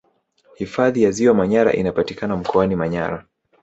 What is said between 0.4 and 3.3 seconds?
hifadhi ya ziwa manyara inapatikana mkoani manyara